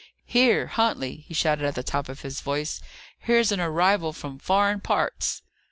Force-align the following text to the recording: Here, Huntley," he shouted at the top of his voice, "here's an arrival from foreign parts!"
Here, 0.25 0.65
Huntley," 0.65 1.17
he 1.27 1.35
shouted 1.35 1.63
at 1.63 1.75
the 1.75 1.83
top 1.83 2.09
of 2.09 2.21
his 2.23 2.41
voice, 2.41 2.81
"here's 3.19 3.51
an 3.51 3.59
arrival 3.59 4.13
from 4.13 4.39
foreign 4.39 4.79
parts!" 4.79 5.43